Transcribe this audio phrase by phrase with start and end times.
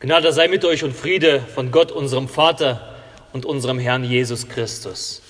[0.00, 2.94] Gnade sei mit euch und Friede von Gott, unserem Vater
[3.32, 5.22] und unserem Herrn Jesus Christus.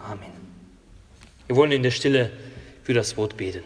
[0.00, 0.32] Amen.
[1.46, 2.32] Wir wollen in der Stille
[2.82, 3.62] für das Wort beten.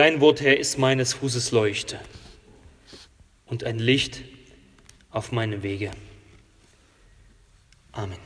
[0.00, 2.00] Dein Wort, Herr, ist meines Fußes Leuchte
[3.44, 4.22] und ein Licht
[5.10, 5.90] auf meinem Wege.
[7.92, 8.16] Amen.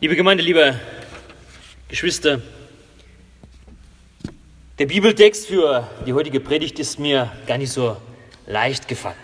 [0.00, 0.80] Liebe Gemeinde, liebe
[1.88, 2.40] Geschwister,
[4.78, 7.98] der Bibeltext für die heutige Predigt ist mir gar nicht so
[8.46, 9.16] leicht gefallen.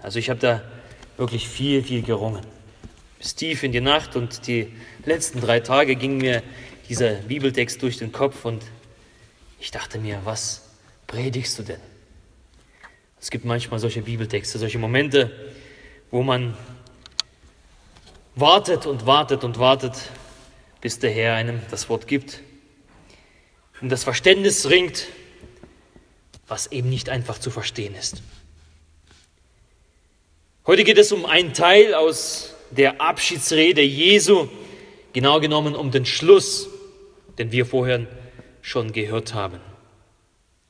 [0.00, 0.62] Also ich habe da
[1.16, 2.46] wirklich viel, viel gerungen.
[3.18, 4.72] Bis tief in die Nacht und die
[5.04, 6.44] letzten drei Tage gingen mir
[6.88, 8.64] dieser Bibeltext durch den Kopf und
[9.60, 10.62] ich dachte mir, was
[11.06, 11.80] predigst du denn?
[13.20, 15.30] Es gibt manchmal solche Bibeltexte, solche Momente,
[16.10, 16.56] wo man
[18.36, 19.94] wartet und wartet und wartet,
[20.80, 22.40] bis der Herr einem das Wort gibt
[23.80, 25.08] und das Verständnis ringt,
[26.46, 28.22] was eben nicht einfach zu verstehen ist.
[30.66, 34.48] Heute geht es um einen Teil aus der Abschiedsrede Jesu,
[35.12, 36.68] genau genommen um den Schluss
[37.38, 38.06] den wir vorher
[38.62, 39.60] schon gehört haben.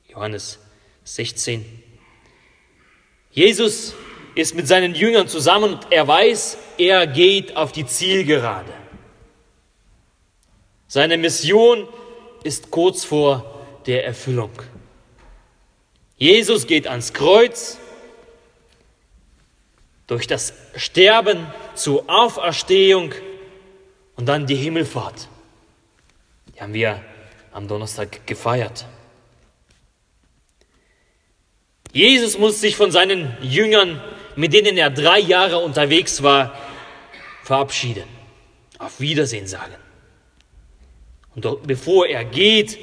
[0.08, 0.58] Johannes
[1.04, 1.64] 16.
[3.30, 3.94] Jesus
[4.34, 8.72] ist mit seinen Jüngern zusammen und er weiß, er geht auf die Zielgerade.
[10.86, 11.88] Seine Mission
[12.44, 14.50] ist kurz vor der Erfüllung.
[16.16, 17.78] Jesus geht ans Kreuz,
[20.06, 23.12] durch das Sterben zur Auferstehung
[24.16, 25.28] und dann die Himmelfahrt.
[26.58, 27.00] Die haben wir
[27.52, 28.84] am Donnerstag gefeiert.
[31.92, 34.02] Jesus muss sich von seinen Jüngern,
[34.34, 36.58] mit denen er drei Jahre unterwegs war,
[37.44, 38.08] verabschieden.
[38.78, 39.74] Auf Wiedersehen sagen.
[41.36, 42.76] Und bevor er geht,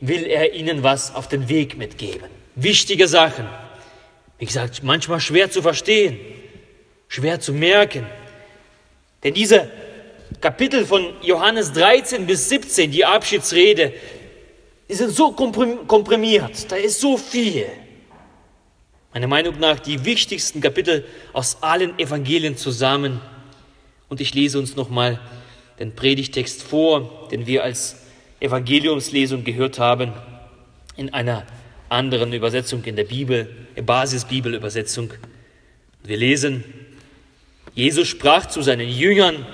[0.00, 2.30] will er ihnen was auf den Weg mitgeben.
[2.54, 3.48] Wichtige Sachen.
[4.38, 6.20] Wie gesagt, manchmal schwer zu verstehen,
[7.08, 8.06] schwer zu merken.
[9.24, 9.68] Denn diese
[10.40, 13.92] Kapitel von Johannes 13 bis 17, die Abschiedsrede,
[14.88, 17.66] die sind so komprimiert, da ist so viel.
[19.12, 23.20] Meiner Meinung nach die wichtigsten Kapitel aus allen Evangelien zusammen.
[24.08, 25.18] Und ich lese uns nochmal
[25.78, 27.96] den Predigtext vor, den wir als
[28.40, 30.12] Evangeliumslesung gehört haben,
[30.96, 31.46] in einer
[31.88, 35.12] anderen Übersetzung in der Bibel, Basisbibelübersetzung.
[36.04, 36.64] Wir lesen,
[37.74, 39.46] Jesus sprach zu seinen Jüngern,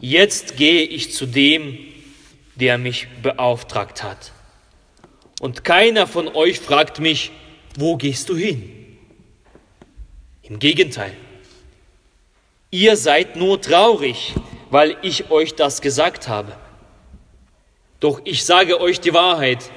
[0.00, 1.78] jetzt gehe ich zu dem,
[2.54, 4.32] der mich beauftragt hat.
[5.40, 7.30] Und keiner von euch fragt mich,
[7.76, 8.98] wo gehst du hin?
[10.42, 11.16] Im Gegenteil,
[12.70, 14.34] ihr seid nur traurig,
[14.70, 16.56] weil ich euch das gesagt habe.
[18.00, 19.70] Doch ich sage euch die Wahrheit,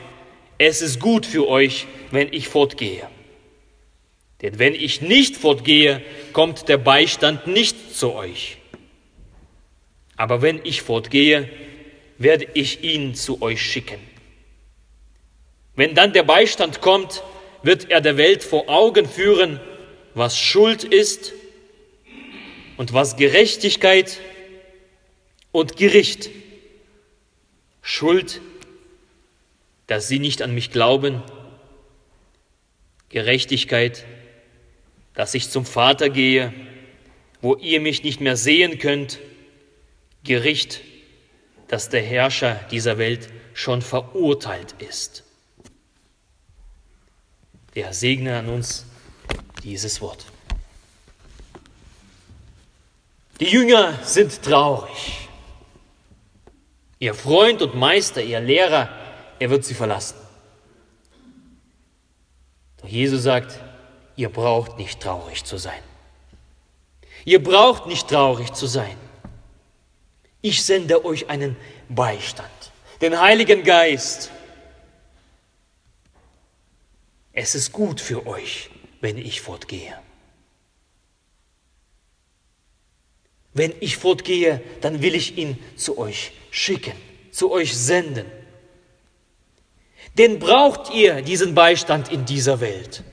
[0.57, 3.07] es ist gut für euch, wenn ich fortgehe.
[4.41, 6.01] Denn wenn ich nicht fortgehe,
[6.34, 8.57] kommt der Beistand nicht zu euch.
[10.16, 11.50] Aber wenn ich fortgehe,
[12.18, 14.00] werde ich ihn zu euch schicken.
[15.75, 17.24] Wenn dann der Beistand kommt,
[17.63, 19.59] wird er der Welt vor Augen führen,
[20.13, 21.34] was Schuld ist
[22.78, 24.19] und was Gerechtigkeit
[25.52, 26.29] und Gericht.
[27.81, 28.41] Schuld,
[29.88, 31.22] dass sie nicht an mich glauben.
[33.09, 34.06] Gerechtigkeit,
[35.16, 36.53] dass ich zum Vater gehe,
[37.41, 39.19] wo ihr mich nicht mehr sehen könnt
[40.23, 40.81] Gericht,
[41.67, 45.23] dass der Herrscher dieser Welt schon verurteilt ist.
[47.75, 48.85] Der segne an uns
[49.63, 50.25] dieses Wort.
[53.39, 55.28] Die Jünger sind traurig.
[57.00, 58.90] Ihr Freund und Meister, ihr Lehrer,
[59.40, 60.16] er wird sie verlassen.
[62.78, 63.59] Doch Jesus sagt,
[64.16, 65.81] ihr braucht nicht traurig zu sein.
[67.25, 68.96] Ihr braucht nicht traurig zu sein
[70.43, 71.55] ich sende euch einen
[71.90, 74.29] Beistand, den Heiligen Geist.
[77.31, 78.69] Es ist gut für euch,
[79.01, 79.97] wenn ich fortgehe.
[83.53, 86.93] Wenn ich fortgehe, dann will ich ihn zu euch schicken,
[87.31, 88.25] zu euch senden.
[90.17, 93.03] Denn braucht ihr diesen Beistand in dieser Welt.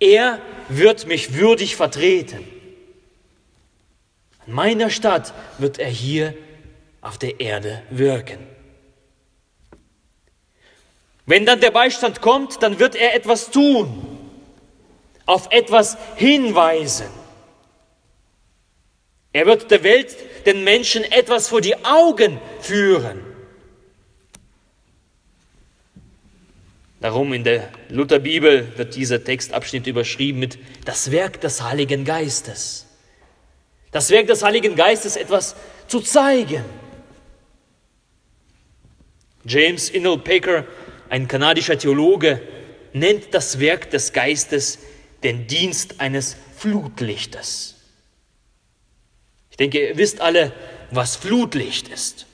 [0.00, 2.55] Er wird mich würdig vertreten.
[4.46, 6.34] In meiner Stadt wird er hier
[7.00, 8.38] auf der Erde wirken.
[11.26, 14.18] Wenn dann der Beistand kommt, dann wird er etwas tun,
[15.26, 17.08] auf etwas hinweisen.
[19.32, 20.16] Er wird der Welt,
[20.46, 23.20] den Menschen etwas vor die Augen führen.
[27.00, 32.85] Darum in der Lutherbibel wird dieser Textabschnitt überschrieben mit das Werk des Heiligen Geistes.
[33.96, 35.56] Das Werk des Heiligen Geistes etwas
[35.88, 36.62] zu zeigen.
[39.42, 40.66] James Innell Packer
[41.08, 42.42] ein kanadischer Theologe,
[42.92, 44.80] nennt das Werk des Geistes
[45.22, 47.76] den Dienst eines Flutlichtes.
[49.50, 50.52] Ich denke, ihr wisst alle,
[50.90, 52.26] was Flutlicht ist.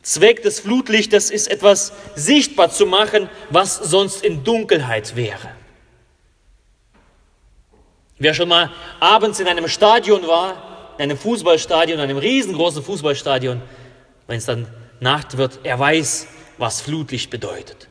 [0.00, 5.61] Zweck des Flutlichtes ist etwas sichtbar zu machen, was sonst in Dunkelheit wäre.
[8.22, 8.70] Wer schon mal
[9.00, 13.60] abends in einem Stadion war, in einem Fußballstadion, in einem riesengroßen Fußballstadion,
[14.28, 14.68] wenn es dann
[15.00, 17.88] Nacht wird, er weiß, was Flutlicht bedeutet.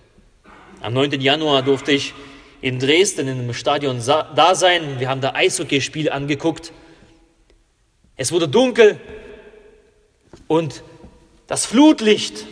[0.80, 1.20] Am 9.
[1.20, 2.14] Januar durfte ich
[2.62, 5.02] in Dresden in einem Stadion da sein.
[5.02, 6.72] Wir haben da Eishockeyspiel angeguckt.
[8.16, 9.02] Es wurde dunkel
[10.48, 10.82] und
[11.48, 12.46] das Flutlicht,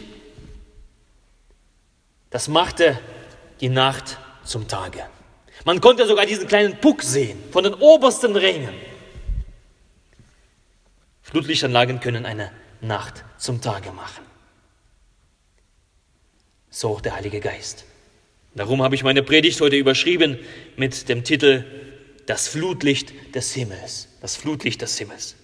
[2.30, 3.00] das machte
[3.62, 5.06] die Nacht zum Tage.
[5.66, 8.74] Man konnte sogar diesen kleinen Puck sehen von den obersten Rängen.
[11.22, 12.52] Flutlichtanlagen können eine
[12.82, 14.24] Nacht zum Tage machen.
[16.70, 17.86] So auch der Heilige Geist.
[18.56, 20.40] Darum habe ich meine Predigt heute überschrieben
[20.76, 21.66] mit dem Titel
[22.26, 24.08] Das Flutlicht des Himmels.
[24.22, 25.36] Das Flutlicht des Himmels.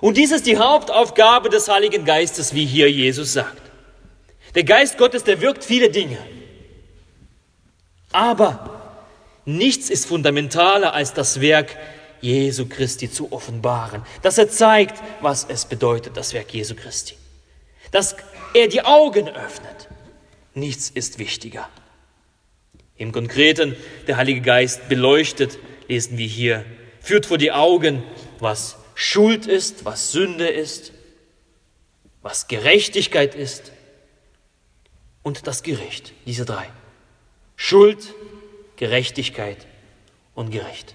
[0.00, 3.62] Und dies ist die Hauptaufgabe des Heiligen Geistes, wie hier Jesus sagt.
[4.54, 6.18] Der Geist Gottes, der wirkt viele Dinge.
[8.14, 8.70] Aber
[9.44, 11.76] nichts ist fundamentaler als das Werk
[12.20, 17.16] Jesu Christi zu offenbaren, dass er zeigt, was es bedeutet, das Werk Jesu Christi,
[17.90, 18.14] dass
[18.54, 19.88] er die Augen öffnet.
[20.54, 21.68] Nichts ist wichtiger.
[22.96, 23.74] Im Konkreten,
[24.06, 25.58] der Heilige Geist beleuchtet,
[25.88, 26.64] lesen wir hier,
[27.00, 28.04] führt vor die Augen,
[28.38, 30.92] was Schuld ist, was Sünde ist,
[32.22, 33.72] was Gerechtigkeit ist
[35.24, 36.12] und das Gericht.
[36.26, 36.70] Diese drei.
[37.56, 38.14] Schuld,
[38.76, 39.66] Gerechtigkeit
[40.34, 40.94] und Gerecht.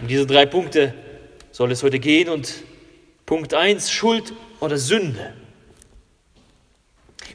[0.00, 0.94] Um diese drei Punkte
[1.52, 2.62] soll es heute gehen und
[3.26, 5.34] Punkt 1, Schuld oder Sünde.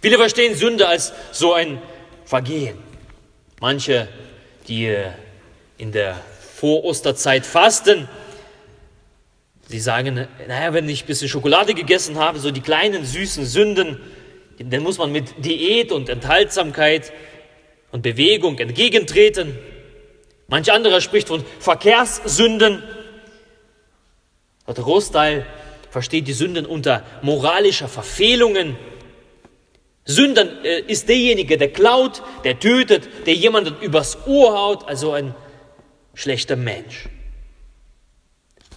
[0.02, 1.82] Viele verstehen Sünde als so ein
[2.26, 2.78] Vergehen.
[3.60, 4.08] Manche,
[4.68, 4.96] die
[5.78, 6.22] in der
[6.56, 8.08] Vorosterzeit fasten,
[9.68, 14.00] sie sagen, naja, wenn ich ein bisschen Schokolade gegessen habe, so die kleinen süßen Sünden,
[14.60, 17.12] dann muss man mit Diät und Enthaltsamkeit
[17.92, 19.58] und Bewegung entgegentreten.
[20.48, 22.84] Manch anderer spricht von Verkehrssünden.
[24.68, 25.46] Der Großteil
[25.90, 28.76] versteht die Sünden unter moralischer Verfehlungen.
[30.04, 35.34] Sünder äh, ist derjenige, der klaut, der tötet, der jemanden übers Ohr haut, also ein
[36.14, 37.10] schlechter Mensch.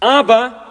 [0.01, 0.68] Aber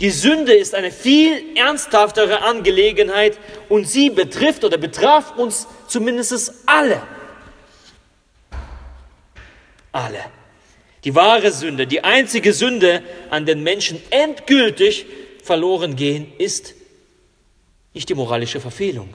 [0.00, 7.02] die Sünde ist eine viel ernsthaftere Angelegenheit und sie betrifft oder betraf uns zumindest alle
[9.98, 10.24] alle.
[11.04, 15.06] Die wahre Sünde, die einzige Sünde, an den Menschen endgültig
[15.42, 16.74] verloren gehen, ist
[17.94, 19.14] nicht die moralische Verfehlung,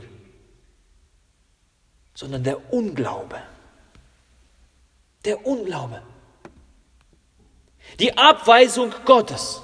[2.13, 3.41] sondern der Unglaube.
[5.25, 6.01] Der Unglaube.
[7.99, 9.61] Die Abweisung Gottes.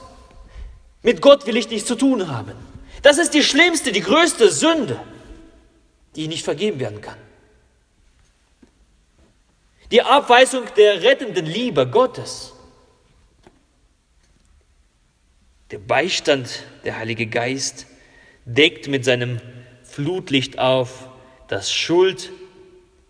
[1.01, 2.53] Mit Gott will ich nichts zu tun haben.
[3.01, 5.00] Das ist die schlimmste, die größte Sünde,
[6.15, 7.18] die nicht vergeben werden kann.
[9.91, 12.53] Die Abweisung der rettenden Liebe Gottes.
[15.72, 17.86] Der Beistand, der Heilige Geist,
[18.46, 19.39] deckt mit seinem
[19.84, 21.08] Flutlicht auf,
[21.48, 22.32] dass Schuld,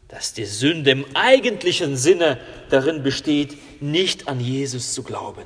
[0.08, 5.46] dass die Sünde im eigentlichen Sinne darin besteht, nicht an Jesus zu glauben.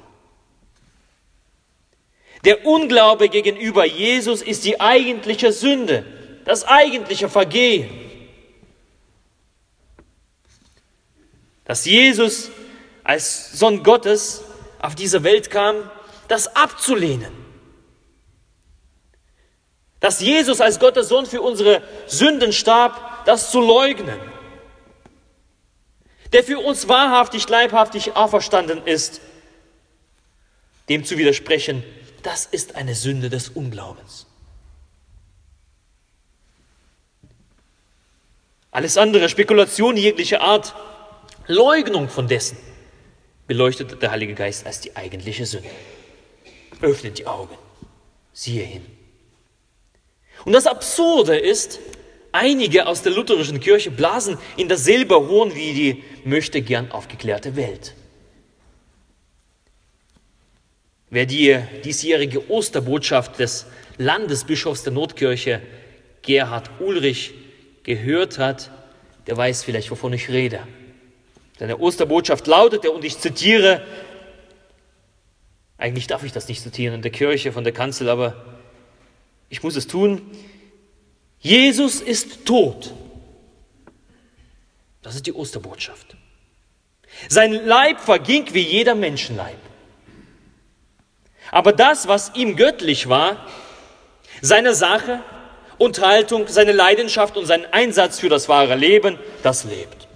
[2.44, 6.06] Der Unglaube gegenüber Jesus ist die eigentliche Sünde,
[6.46, 8.04] das eigentliche Vergehen.
[11.66, 12.52] dass Jesus
[13.04, 14.44] als Sohn Gottes
[14.80, 15.90] auf diese Welt kam,
[16.28, 17.32] das abzulehnen.
[20.00, 24.20] Dass Jesus als Gottes Sohn für unsere Sünden starb, das zu leugnen.
[26.34, 29.22] Der für uns wahrhaftig, leibhaftig auferstanden ist,
[30.90, 31.84] dem zu widersprechen,
[32.24, 34.26] das ist eine Sünde des Unglaubens.
[38.72, 40.74] Alles andere, Spekulation jeglicher Art,
[41.48, 42.58] Leugnung von dessen
[43.46, 45.70] beleuchtet der Heilige Geist als die eigentliche Sünde.
[46.82, 47.56] Öffnet die Augen.
[48.32, 48.86] siehe hin.
[50.44, 51.80] Und das Absurde ist,
[52.32, 57.94] einige aus der lutherischen Kirche blasen in dasselbe Horn wie die möchte gern aufgeklärte Welt.
[61.14, 63.68] Wer die diesjährige Osterbotschaft des
[64.00, 65.62] Landesbischofs der Notkirche,
[66.24, 67.36] Gerhard Ulrich,
[67.84, 68.72] gehört hat,
[69.28, 70.68] der weiß vielleicht, wovon ich rede.
[71.60, 73.86] Seine Osterbotschaft lautete, und ich zitiere,
[75.78, 78.44] eigentlich darf ich das nicht zitieren in der Kirche von der Kanzel, aber
[79.50, 80.20] ich muss es tun.
[81.38, 82.92] Jesus ist tot.
[85.04, 86.18] Das ist die Osterbotschaft.
[87.30, 89.60] Sein Leib verging wie jeder Menschenleib.
[91.52, 93.46] Aber das, was ihm göttlich war,
[94.42, 95.22] seine Sache,
[95.78, 100.08] Unterhaltung, seine Leidenschaft und sein Einsatz für das wahre Leben, das lebt.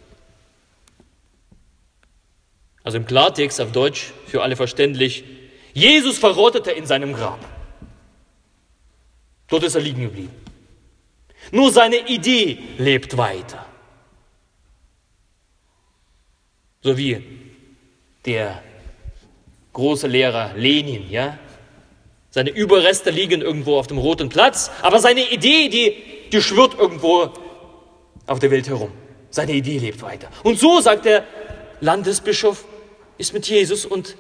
[2.84, 5.24] Also im Klartext auf Deutsch, für alle verständlich,
[5.74, 7.40] Jesus verrottete in seinem Grab.
[9.50, 10.34] Dort ist er liegen geblieben.
[11.52, 13.66] Nur seine Idee lebt weiter.
[16.82, 17.24] So wie
[18.26, 18.64] der
[19.78, 21.38] große Lehrer Lenin, ja?
[22.32, 25.96] Seine Überreste liegen irgendwo auf dem roten Platz, aber seine Idee, die,
[26.32, 27.32] die schwirrt irgendwo
[28.26, 28.92] auf der Welt herum.
[29.30, 30.30] Seine Idee lebt weiter.
[30.44, 31.24] Und so, sagt der
[31.80, 32.66] Landesbischof,
[33.20, 34.16] ist mit Jesus und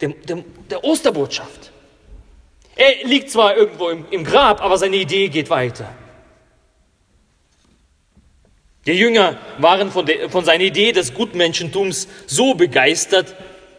[0.00, 1.70] dem, dem, der Osterbotschaft.
[2.74, 5.88] Er liegt zwar irgendwo im, im Grab, aber seine Idee geht weiter.
[8.84, 13.34] Die Jünger waren von, der, von seiner Idee des Gutmenschentums so begeistert,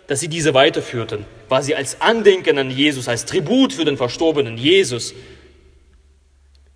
[0.07, 4.57] dass sie diese weiterführten, weil sie als Andenken an Jesus, als Tribut für den verstorbenen
[4.57, 5.13] Jesus.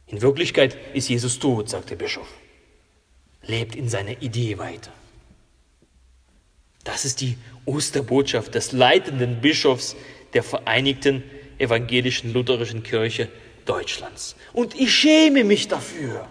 [0.07, 2.27] In Wirklichkeit ist Jesus tot, sagt der Bischof.
[3.43, 4.91] Lebt in seiner Idee weiter.
[6.83, 9.95] Das ist die Osterbotschaft des leitenden Bischofs
[10.33, 11.23] der Vereinigten
[11.57, 13.29] Evangelischen Lutherischen Kirche
[13.65, 14.35] Deutschlands.
[14.51, 16.27] Und ich schäme mich dafür.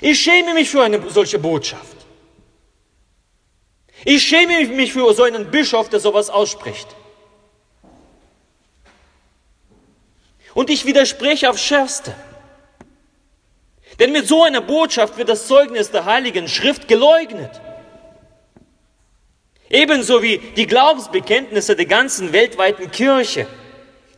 [0.00, 2.03] Ich schäme mich für eine solche Botschaft.
[4.04, 6.88] Ich schäme mich für so einen Bischof, der sowas ausspricht.
[10.54, 12.14] Und ich widerspreche aufs Schärfste.
[13.98, 17.60] Denn mit so einer Botschaft wird das Zeugnis der Heiligen Schrift geleugnet.
[19.70, 23.46] Ebenso wie die Glaubensbekenntnisse der ganzen weltweiten Kirche,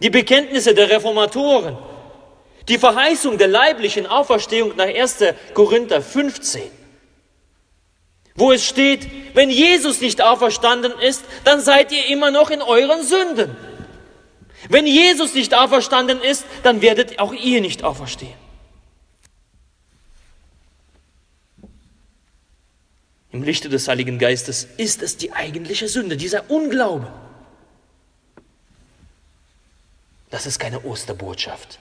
[0.03, 1.79] die Bekenntnisse der Reformatoren,
[2.69, 5.19] die Verheißung der leiblichen Auferstehung nach 1.
[5.55, 6.63] Korinther 15,
[8.37, 13.03] wo es steht, wenn Jesus nicht auferstanden ist, dann seid ihr immer noch in euren
[13.03, 13.57] Sünden.
[14.69, 18.35] Wenn Jesus nicht auferstanden ist, dann werdet auch ihr nicht auferstehen.
[23.33, 27.13] Im Lichte des Heiligen Geistes ist es die eigentliche Sünde, dieser Unglaube.
[30.31, 31.79] Das ist keine Osterbotschaft.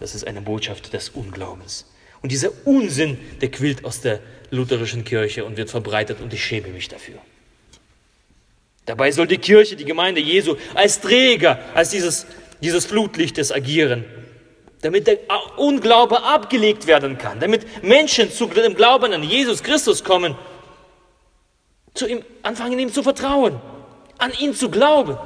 [0.00, 1.86] Das ist eine Botschaft des Unglaubens.
[2.22, 6.68] Und dieser Unsinn, der quillt aus der lutherischen Kirche und wird verbreitet und ich schäme
[6.68, 7.18] mich dafür.
[8.86, 12.26] Dabei soll die Kirche, die Gemeinde Jesu als Träger, als dieses,
[12.60, 14.04] dieses Flutlichtes agieren,
[14.82, 15.18] damit der
[15.56, 20.36] Unglaube abgelegt werden kann, damit Menschen zu dem Glauben an Jesus Christus kommen,
[21.94, 23.60] zu ihm, anfangen ihm zu vertrauen,
[24.18, 25.18] an ihn zu glauben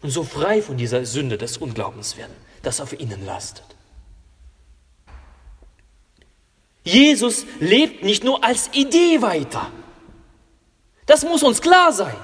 [0.00, 3.73] und so frei von dieser Sünde des Unglaubens werden, das auf ihnen lastet.
[6.84, 9.70] Jesus lebt nicht nur als Idee weiter.
[11.06, 12.16] Das muss uns klar sein.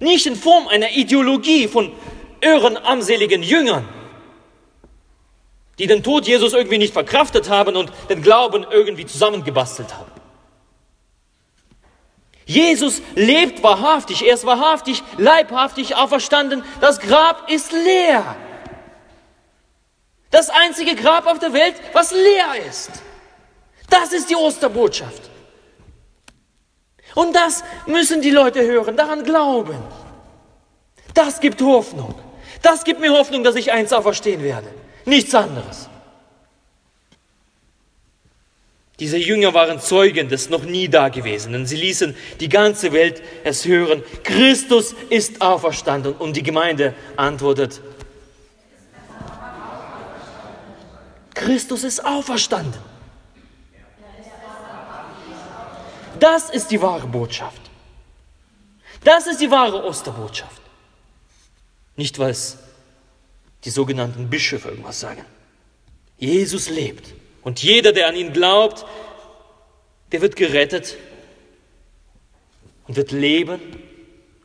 [0.00, 1.92] Nicht in Form einer Ideologie von
[2.40, 3.88] irren, armseligen Jüngern,
[5.78, 10.10] die den Tod Jesus irgendwie nicht verkraftet haben und den Glauben irgendwie zusammengebastelt haben.
[12.46, 18.36] Jesus lebt wahrhaftig, er ist wahrhaftig, leibhaftig auferstanden, das Grab ist leer.
[20.30, 22.90] Das einzige Grab auf der Welt, was leer ist.
[23.88, 25.30] Das ist die Osterbotschaft.
[27.14, 29.78] Und das müssen die Leute hören, daran glauben.
[31.14, 32.14] Das gibt Hoffnung.
[32.62, 34.68] Das gibt mir Hoffnung, dass ich eins auferstehen werde.
[35.04, 35.88] Nichts anderes.
[39.00, 41.64] Diese Jünger waren Zeugen des noch nie Dagewesenen.
[41.64, 44.04] Sie ließen die ganze Welt es hören.
[44.22, 46.12] Christus ist auferstanden.
[46.12, 47.80] Und die Gemeinde antwortet,
[51.50, 52.80] Christus ist auferstanden.
[56.20, 57.60] Das ist die wahre Botschaft.
[59.02, 60.62] Das ist die wahre Osterbotschaft.
[61.96, 62.58] Nicht, was
[63.64, 65.24] die sogenannten Bischöfe irgendwas sagen.
[66.18, 67.14] Jesus lebt.
[67.42, 68.86] Und jeder, der an ihn glaubt,
[70.12, 70.98] der wird gerettet
[72.86, 73.60] und wird leben,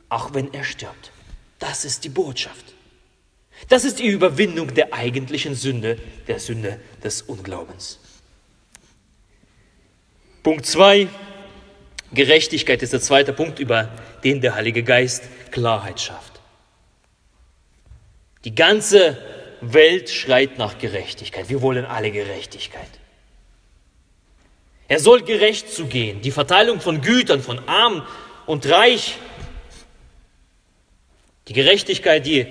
[0.10, 1.12] auch wenn er stirbt.
[1.60, 2.75] Das ist die Botschaft.
[3.70, 5.98] Das ist die Überwindung der eigentlichen Sünde,
[6.28, 8.00] der Sünde des Unglaubens.
[10.44, 11.08] Punkt 2.
[12.14, 13.90] Gerechtigkeit ist der zweite Punkt, über
[14.24, 16.40] den der Heilige Geist Klarheit schafft.
[18.44, 19.18] Die ganze
[19.62, 21.50] Welt schreit nach Gerechtigkeit.
[21.50, 22.90] Wir wollen alle Gerechtigkeit.
[24.88, 26.22] Er soll gerecht zugehen.
[26.22, 28.06] Die Verteilung von Gütern, von arm
[28.46, 29.18] und reich.
[31.48, 32.46] Die Gerechtigkeit, die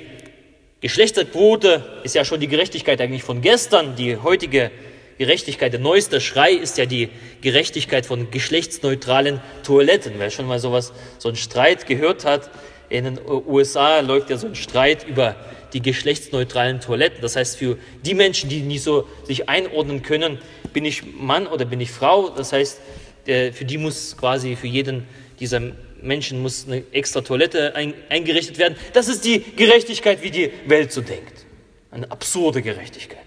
[0.84, 3.96] Geschlechterquote ist ja schon die Gerechtigkeit eigentlich von gestern.
[3.96, 4.70] Die heutige
[5.16, 7.08] Gerechtigkeit, der neueste Schrei ist ja die
[7.40, 10.12] Gerechtigkeit von geschlechtsneutralen Toiletten.
[10.18, 12.50] Wer schon mal sowas, so einen Streit gehört hat,
[12.90, 15.36] in den USA läuft ja so ein Streit über
[15.72, 17.22] die geschlechtsneutralen Toiletten.
[17.22, 20.36] Das heißt, für die Menschen, die nicht so sich einordnen können,
[20.74, 22.28] bin ich Mann oder bin ich Frau.
[22.28, 22.78] Das heißt,
[23.24, 25.06] für die muss quasi für jeden
[25.40, 25.62] dieser
[26.04, 28.76] Menschen muss eine extra Toilette eingerichtet werden.
[28.92, 31.46] Das ist die Gerechtigkeit, wie die Welt so denkt.
[31.90, 33.24] Eine absurde Gerechtigkeit.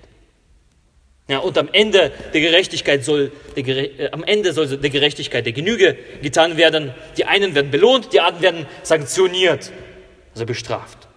[1.29, 5.51] Ja, und am Ende der Gerechtigkeit soll der, äh, am Ende soll der Gerechtigkeit der
[5.51, 6.93] Genüge getan werden.
[7.17, 9.74] Die einen werden belohnt, die anderen werden sanktioniert,
[10.34, 11.07] also bestraft.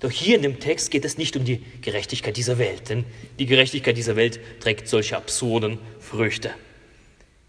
[0.00, 3.06] Doch hier in dem Text geht es nicht um die Gerechtigkeit dieser Welt, denn
[3.38, 6.50] die Gerechtigkeit dieser Welt trägt solche absurden Früchte.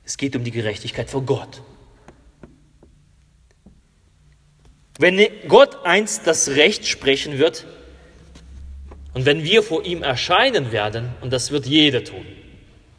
[0.08, 1.62] Es geht um die Gerechtigkeit vor Gott.
[5.00, 7.68] Wenn Gott einst das Recht sprechen wird
[9.14, 12.26] und wenn wir vor ihm erscheinen werden, und das wird jeder tun,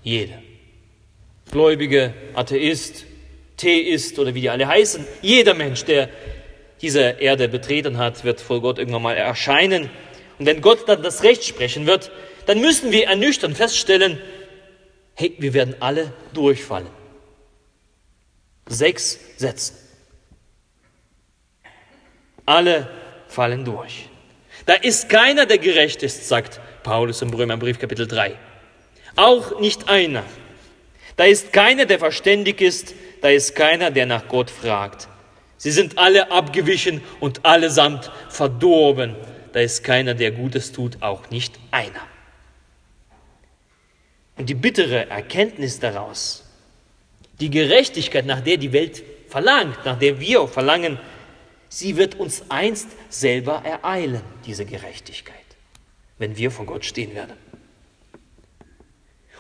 [0.03, 0.43] jeder,
[1.51, 3.07] Gläubige, Atheist,
[3.57, 6.11] Theist oder wie die alle heißen, jeder Mensch, der
[6.83, 9.89] diese Erde betreten hat, wird vor Gott irgendwann mal erscheinen.
[10.39, 12.13] Und wenn Gott dann das Recht sprechen wird,
[12.45, 14.21] dann müssen wir ernüchternd feststellen,
[15.15, 16.98] hey, wir werden alle durchfallen.
[18.69, 19.77] Sechs Sätzen.
[22.47, 22.89] Alle
[23.29, 24.09] fallen durch.
[24.67, 28.37] Da ist keiner, der gerecht ist, sagt Paulus im Römerbrief Kapitel 3.
[29.17, 30.25] Auch nicht einer.
[31.17, 35.09] Da ist keiner, der verständig ist, da ist keiner, der nach Gott fragt.
[35.57, 39.17] Sie sind alle abgewichen und allesamt verdorben.
[39.53, 42.07] Da ist keiner, der Gutes tut, auch nicht einer.
[44.37, 46.48] Und die bittere Erkenntnis daraus,
[47.41, 50.99] die Gerechtigkeit, nach der die Welt verlangt, nach der wir verlangen,
[51.69, 55.35] sie wird uns einst selber ereilen, diese Gerechtigkeit,
[56.19, 57.35] wenn wir vor Gott stehen werden.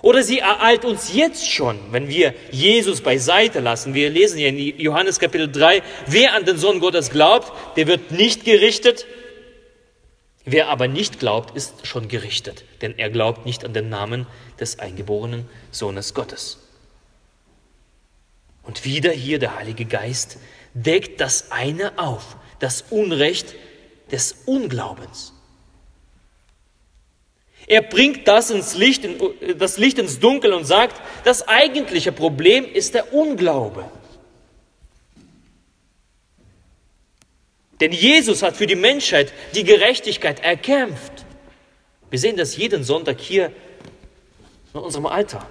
[0.00, 3.94] Oder sie ereilt uns jetzt schon, wenn wir Jesus beiseite lassen.
[3.94, 8.12] Wir lesen hier in Johannes Kapitel 3, wer an den Sohn Gottes glaubt, der wird
[8.12, 9.06] nicht gerichtet.
[10.44, 14.26] Wer aber nicht glaubt, ist schon gerichtet, denn er glaubt nicht an den Namen
[14.60, 16.67] des eingeborenen Sohnes Gottes.
[18.68, 20.36] Und wieder hier der Heilige Geist
[20.74, 23.54] deckt das eine auf, das Unrecht
[24.12, 25.32] des Unglaubens.
[27.66, 29.08] Er bringt das, ins Licht,
[29.56, 33.90] das Licht ins Dunkel und sagt, das eigentliche Problem ist der Unglaube.
[37.80, 41.24] Denn Jesus hat für die Menschheit die Gerechtigkeit erkämpft.
[42.10, 43.50] Wir sehen das jeden Sonntag hier
[44.74, 45.48] in unserem Alter.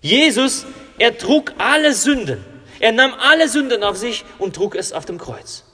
[0.00, 0.66] Jesus,
[0.98, 2.44] er trug alle Sünden.
[2.78, 5.64] Er nahm alle Sünden auf sich und trug es auf dem Kreuz.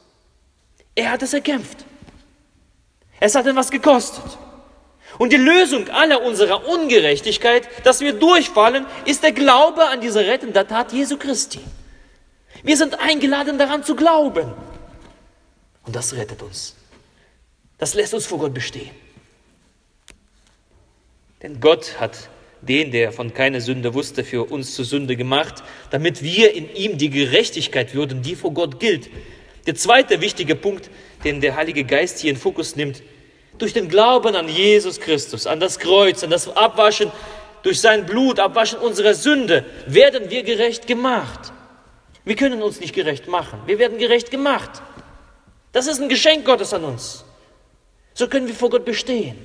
[0.95, 1.85] Er hat es erkämpft.
[3.21, 4.25] Es hat ihn was gekostet.
[5.19, 10.67] Und die Lösung aller unserer Ungerechtigkeit, dass wir durchfallen, ist der Glaube an diese rettende
[10.67, 11.61] Tat Jesu Christi.
[12.63, 14.53] Wir sind eingeladen daran zu glauben.
[15.85, 16.75] Und das rettet uns.
[17.79, 18.91] Das lässt uns vor Gott bestehen.
[21.43, 22.29] Denn Gott hat
[22.63, 26.99] den, der von keiner Sünde wusste, für uns zur Sünde gemacht, damit wir in ihm
[26.99, 29.11] die Gerechtigkeit würden, die vor Gott gilt.
[29.67, 30.91] Der zweite wichtige Punkt,
[31.25, 33.03] den der Heilige Geist hier in Fokus nimmt,
[33.59, 37.11] durch den Glauben an Jesus Christus, an das Kreuz, an das Abwaschen
[37.63, 41.53] durch sein Blut, Abwaschen unserer Sünde, werden wir gerecht gemacht.
[42.25, 43.61] Wir können uns nicht gerecht machen.
[43.67, 44.83] Wir werden gerecht gemacht.
[45.73, 47.25] Das ist ein Geschenk Gottes an uns.
[48.15, 49.37] So können wir vor Gott bestehen.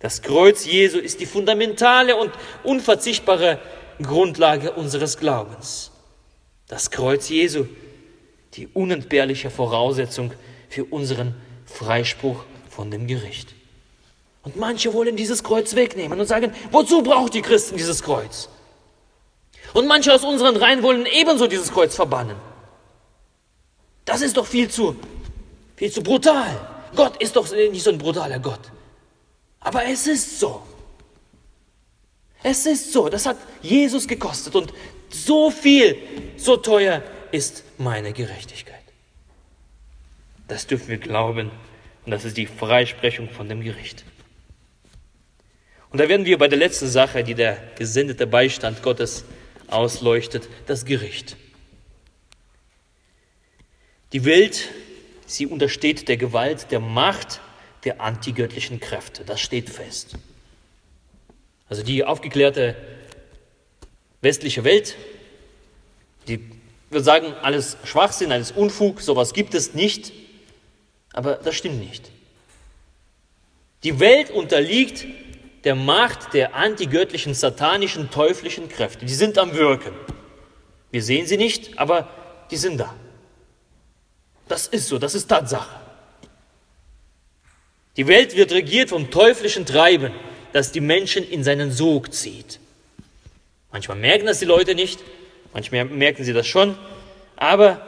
[0.00, 2.30] Das Kreuz Jesu ist die fundamentale und
[2.62, 3.58] unverzichtbare
[4.00, 5.90] Grundlage unseres Glaubens.
[6.68, 7.66] Das Kreuz Jesu
[8.54, 10.32] die unentbehrliche Voraussetzung
[10.68, 11.34] für unseren
[11.66, 13.54] Freispruch von dem Gericht.
[14.42, 18.48] Und manche wollen dieses Kreuz wegnehmen und sagen, wozu braucht die Christen dieses Kreuz?
[19.74, 22.36] Und manche aus unseren Reihen wollen ebenso dieses Kreuz verbannen.
[24.04, 24.96] Das ist doch viel zu,
[25.76, 26.58] viel zu brutal.
[26.96, 28.60] Gott ist doch nicht so ein brutaler Gott.
[29.60, 30.62] Aber es ist so.
[32.42, 34.72] Es ist so, das hat Jesus gekostet und
[35.10, 35.96] so viel,
[36.36, 38.76] so teuer ist meine Gerechtigkeit.
[40.46, 41.50] Das dürfen wir glauben
[42.04, 44.04] und das ist die Freisprechung von dem Gericht.
[45.90, 49.24] Und da werden wir bei der letzten Sache, die der gesendete Beistand Gottes
[49.68, 51.36] ausleuchtet, das Gericht.
[54.12, 54.68] Die Welt,
[55.26, 57.40] sie untersteht der Gewalt, der Macht
[57.84, 59.24] der antigöttlichen Kräfte.
[59.24, 60.14] Das steht fest.
[61.68, 62.76] Also die aufgeklärte
[64.20, 64.96] westliche Welt,
[66.26, 66.50] die
[66.90, 70.12] würde sagen, alles Schwachsinn, alles Unfug, sowas gibt es nicht.
[71.12, 72.10] Aber das stimmt nicht.
[73.84, 75.06] Die Welt unterliegt
[75.64, 79.04] der Macht der antigöttlichen, satanischen, teuflischen Kräfte.
[79.04, 79.92] Die sind am Wirken.
[80.90, 82.08] Wir sehen sie nicht, aber
[82.50, 82.94] die sind da.
[84.48, 85.87] Das ist so, das ist Tatsache.
[87.98, 90.12] Die Welt wird regiert vom teuflischen Treiben,
[90.52, 92.60] das die Menschen in seinen Sog zieht.
[93.72, 95.00] Manchmal merken das die Leute nicht,
[95.52, 96.78] manchmal merken sie das schon,
[97.34, 97.84] aber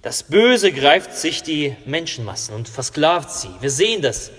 [0.00, 3.50] das Böse greift sich die Menschenmassen und versklavt sie.
[3.60, 4.30] Wir sehen das.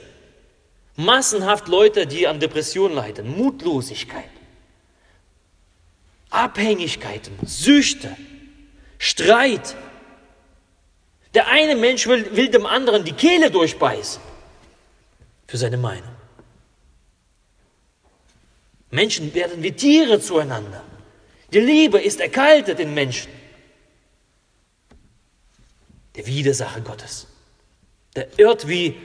[0.96, 4.30] Massenhaft Leute, die an Depressionen leiden, Mutlosigkeit,
[6.32, 8.18] Abhängigkeiten, Süchte,
[8.98, 9.76] Streit,
[11.38, 14.20] der eine Mensch will, will dem anderen die Kehle durchbeißen
[15.46, 16.10] für seine Meinung.
[18.90, 20.84] Menschen werden wie Tiere zueinander.
[21.54, 23.32] Die Liebe ist erkaltet in Menschen.
[26.16, 27.28] Der Widersacher Gottes.
[28.16, 28.96] Der irrt wie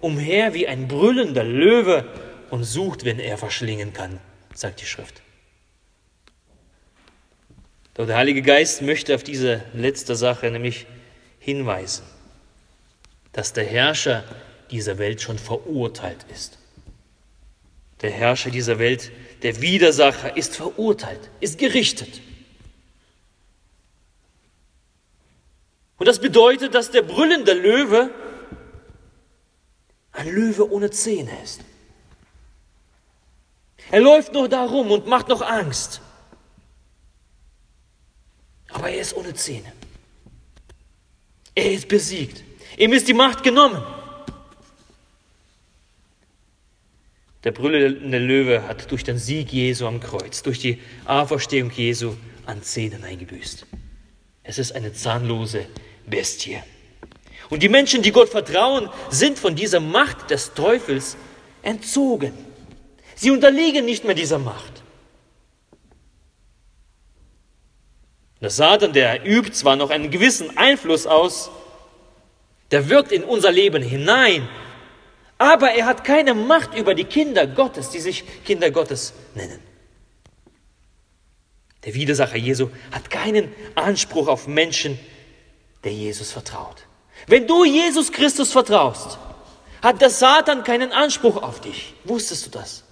[0.00, 2.08] umher wie ein brüllender Löwe
[2.48, 4.18] und sucht, wenn er verschlingen kann,
[4.54, 5.20] sagt die Schrift.
[7.92, 10.86] Doch der Heilige Geist möchte auf diese letzte Sache, nämlich
[11.46, 12.04] hinweisen,
[13.32, 14.24] dass der Herrscher
[14.72, 16.58] dieser Welt schon verurteilt ist.
[18.02, 22.20] Der Herrscher dieser Welt, der Widersacher, ist verurteilt, ist gerichtet.
[25.98, 28.10] Und das bedeutet, dass der brüllende Löwe
[30.10, 31.60] ein Löwe ohne Zähne ist.
[33.92, 36.00] Er läuft noch da rum und macht noch Angst.
[38.70, 39.72] Aber er ist ohne Zähne.
[41.56, 42.44] Er ist besiegt.
[42.76, 43.82] Ihm ist die Macht genommen.
[47.42, 52.14] Der brüllende Löwe hat durch den Sieg Jesu am Kreuz, durch die Auferstehung Jesu
[52.44, 53.66] an Zähnen eingebüßt.
[54.42, 55.66] Es ist eine zahnlose
[56.06, 56.58] Bestie.
[57.48, 61.16] Und die Menschen, die Gott vertrauen, sind von dieser Macht des Teufels
[61.62, 62.32] entzogen.
[63.14, 64.75] Sie unterliegen nicht mehr dieser Macht.
[68.40, 71.50] Der Satan, der übt zwar noch einen gewissen Einfluss aus,
[72.70, 74.48] der wirkt in unser Leben hinein,
[75.38, 79.60] aber er hat keine Macht über die Kinder Gottes, die sich Kinder Gottes nennen.
[81.84, 84.98] Der Widersacher Jesu hat keinen Anspruch auf Menschen,
[85.84, 86.84] der Jesus vertraut.
[87.26, 89.18] Wenn du Jesus Christus vertraust,
[89.82, 91.94] hat der Satan keinen Anspruch auf dich.
[92.04, 92.82] Wusstest du das?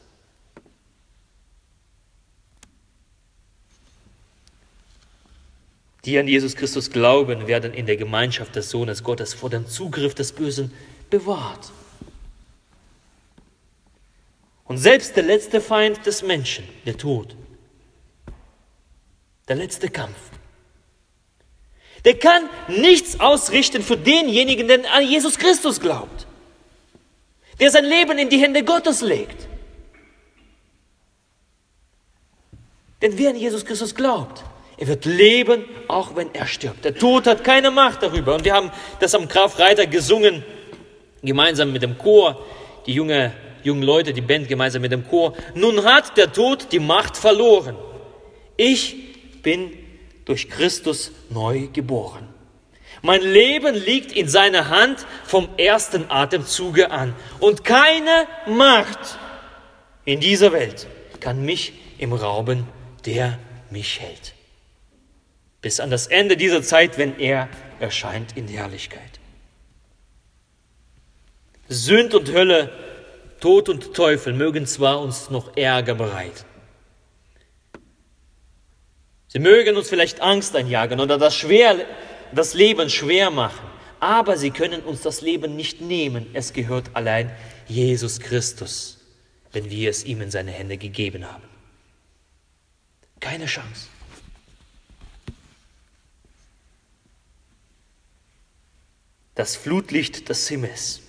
[6.05, 10.15] Die an Jesus Christus glauben, werden in der Gemeinschaft des Sohnes Gottes vor dem Zugriff
[10.15, 10.73] des Bösen
[11.09, 11.73] bewahrt.
[14.65, 17.37] Und selbst der letzte Feind des Menschen, der Tod,
[19.49, 20.17] der letzte Kampf,
[22.05, 26.27] der kann nichts ausrichten für denjenigen, der an Jesus Christus glaubt,
[27.61, 29.49] der sein Leben in die Hände Gottes legt.
[33.01, 34.45] Denn wer an Jesus Christus glaubt,
[34.77, 36.85] er wird leben, auch wenn er stirbt.
[36.85, 38.35] Der Tod hat keine Macht darüber.
[38.35, 40.45] Und wir haben das am Karfreitag gesungen,
[41.23, 42.45] gemeinsam mit dem Chor,
[42.87, 43.33] die junge,
[43.63, 45.35] jungen Leute, die Band gemeinsam mit dem Chor.
[45.55, 47.77] Nun hat der Tod die Macht verloren.
[48.57, 49.73] Ich bin
[50.25, 52.29] durch Christus neu geboren.
[53.03, 57.15] Mein Leben liegt in seiner Hand vom ersten Atemzuge an.
[57.39, 59.19] Und keine Macht
[60.05, 60.89] in dieser Welt
[61.21, 62.67] kann mich im Rauben,
[63.05, 63.39] der
[63.71, 64.34] mich hält
[65.65, 67.49] bis an das Ende dieser Zeit, wenn er
[67.81, 69.01] erscheint in Herrlichkeit.
[71.71, 72.71] Sünd und Hölle,
[73.41, 76.45] Tod und Teufel mögen zwar uns noch Ärger bereiten.
[79.29, 81.79] Sie mögen uns vielleicht Angst einjagen oder das, schwer,
[82.33, 83.67] das Leben schwer machen,
[84.01, 86.27] aber sie können uns das Leben nicht nehmen.
[86.35, 87.35] Es gehört allein
[87.69, 88.99] Jesus Christus,
[89.53, 91.45] wenn wir es ihm in seine Hände gegeben haben.
[93.19, 93.94] Keine Chance.
[99.35, 101.01] Das Flutlicht des Himmels.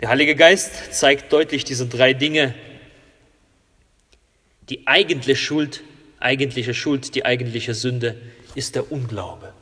[0.00, 2.54] Der Heilige Geist zeigt deutlich diese drei Dinge.
[4.68, 5.82] Die eigentliche Schuld,
[6.20, 8.20] eigentliche Schuld, die eigentliche Sünde
[8.54, 9.52] ist der Unglaube.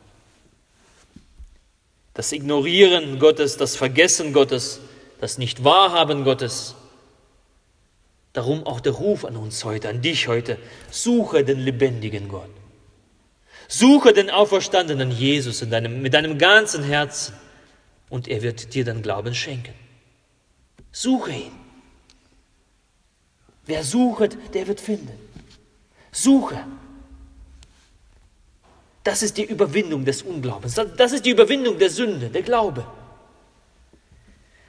[2.14, 4.80] Das Ignorieren Gottes, das Vergessen Gottes,
[5.20, 6.74] das Nicht-Wahrhaben Gottes.
[8.32, 10.58] Darum auch der Ruf an uns heute, an dich heute.
[10.90, 12.50] Suche den lebendigen Gott.
[13.74, 17.32] Suche den auferstandenen Jesus in deinem, mit deinem ganzen Herzen
[18.10, 19.72] und er wird dir dann Glauben schenken.
[20.90, 21.52] Suche ihn.
[23.64, 25.18] Wer sucht, der wird finden.
[26.10, 26.62] Suche.
[29.04, 30.74] Das ist die Überwindung des Unglaubens.
[30.74, 32.86] Das ist die Überwindung der Sünde, der Glaube.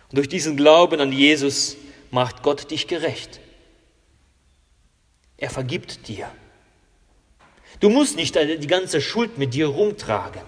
[0.10, 1.76] Und durch diesen Glauben an Jesus
[2.10, 3.42] macht Gott dich gerecht.
[5.36, 6.32] Er vergibt dir.
[7.84, 10.42] Du musst nicht die ganze Schuld mit dir rumtragen.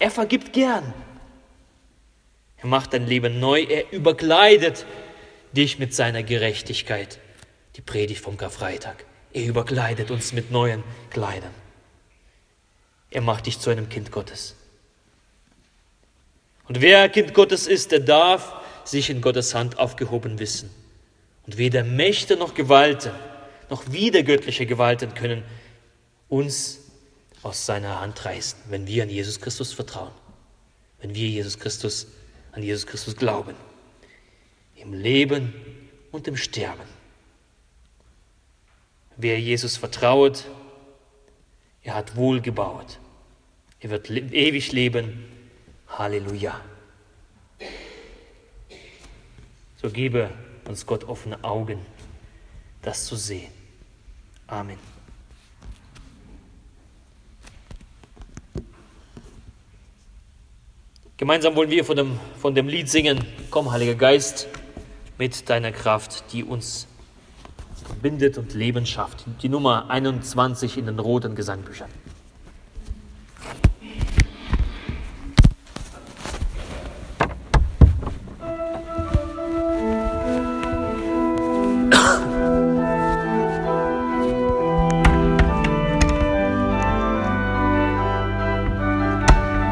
[0.00, 0.92] Er vergibt gern.
[2.56, 3.62] Er macht dein Leben neu.
[3.62, 4.84] Er überkleidet
[5.52, 7.20] dich mit seiner Gerechtigkeit.
[7.76, 9.04] Die Predigt vom Karfreitag.
[9.32, 11.54] Er überkleidet uns mit neuen Kleidern.
[13.12, 14.56] Er macht dich zu einem Kind Gottes.
[16.66, 20.68] Und wer Kind Gottes ist, der darf sich in Gottes Hand aufgehoben wissen.
[21.46, 23.12] Und weder Mächte noch Gewalten,
[23.70, 25.44] noch wiedergöttliche Gewalten können
[26.28, 26.80] uns
[27.42, 30.12] aus seiner Hand reißen, wenn wir an Jesus Christus vertrauen,
[31.00, 32.06] wenn wir Jesus Christus,
[32.52, 33.54] an Jesus Christus glauben,
[34.76, 35.52] im Leben
[36.10, 36.84] und im Sterben.
[39.16, 40.44] Wer Jesus vertraut,
[41.82, 42.98] er hat wohl gebaut.
[43.80, 45.28] Er wird ewig leben.
[45.88, 46.60] Halleluja.
[49.76, 50.30] So gebe
[50.66, 51.84] uns Gott offene Augen,
[52.80, 53.52] das zu sehen.
[54.46, 54.93] Amen.
[61.24, 64.46] Gemeinsam wollen wir von dem, von dem Lied singen, Komm, Heiliger Geist,
[65.16, 66.86] mit deiner Kraft, die uns
[67.82, 69.24] verbindet und Leben schafft.
[69.40, 71.88] Die Nummer 21 in den roten Gesangbüchern.